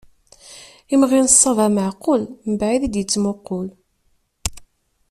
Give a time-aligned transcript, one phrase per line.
[0.93, 3.67] Imɣi n ṣṣaba maɛqul, mbaɛid i d-yettmuqul.